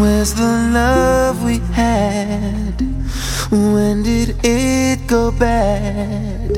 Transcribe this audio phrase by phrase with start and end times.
[0.00, 2.80] Where's the love we had?
[3.50, 6.56] When did it go bad?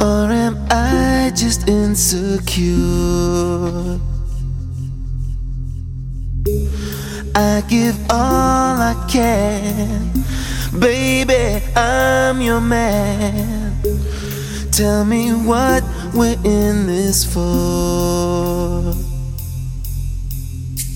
[0.00, 2.74] Or am I just insecure?
[7.34, 10.12] I give all I can.
[10.78, 13.80] Baby, I'm your man.
[14.70, 15.82] Tell me what
[16.14, 19.13] we're in this for.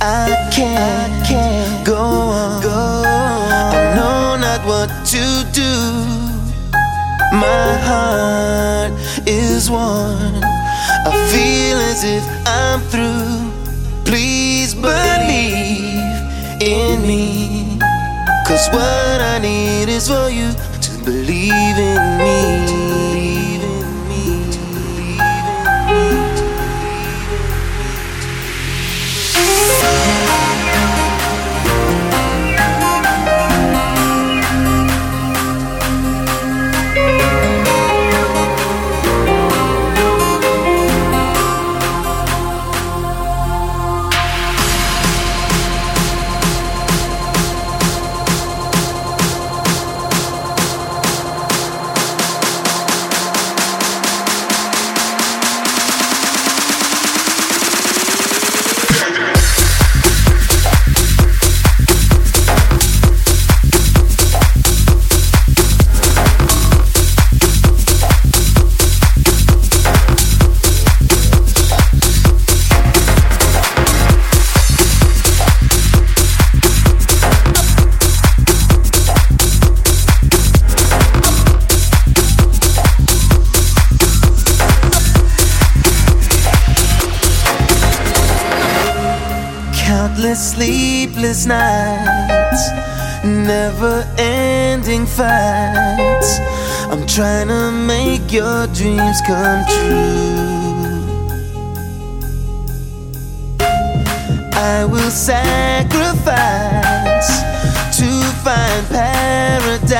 [0.01, 3.74] I can't, I can't go on, go on.
[3.74, 5.74] I know not what to do.
[7.37, 8.93] My heart
[9.26, 10.41] is worn.
[11.04, 13.51] I feel as if I'm through.
[14.04, 15.99] Please believe
[16.63, 17.79] in me.
[18.46, 22.77] Cause what I need is for you to believe in me.
[90.34, 92.71] Sleepless nights,
[93.25, 96.39] never ending fights.
[96.91, 100.49] I'm trying to make your dreams come true.
[104.53, 106.22] I will sacrifice
[107.99, 108.09] to
[108.45, 109.97] find paradise,